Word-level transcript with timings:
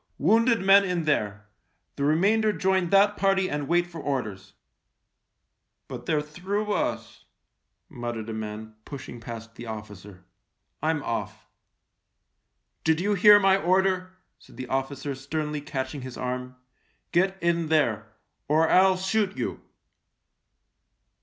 "Wounded 0.29 0.61
men 0.61 0.83
in 0.83 1.03
there! 1.03 1.45
The 1.95 2.03
remainder 2.03 2.51
join 2.51 2.89
that 2.89 3.17
party 3.17 3.47
and 3.47 3.67
wait 3.67 3.85
for 3.85 4.01
orders!"" 4.01 4.53
But 5.87 6.07
they're 6.07 6.23
through 6.23 6.73
us," 6.73 7.25
muttered 7.87 8.27
a 8.27 8.33
man, 8.33 8.73
pushing 8.83 9.19
past 9.19 9.53
the 9.53 9.67
officer." 9.67 10.25
I'm 10.81 11.03
off."" 11.03 11.45
Did 12.83 12.99
you 12.99 13.13
hear 13.13 13.39
my 13.39 13.57
order?" 13.57 14.13
said 14.39 14.57
the 14.57 14.65
officer 14.69 15.13
sternly 15.13 15.61
catching 15.61 16.01
his 16.01 16.17
arm." 16.17 16.55
Get 17.11 17.37
in 17.39 17.67
there— 17.67 18.07
or 18.47 18.67
I'll 18.67 18.97
shoot 18.97 19.37
you." 19.37 19.61